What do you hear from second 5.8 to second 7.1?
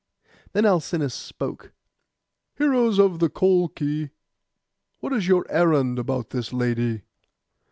about this lady?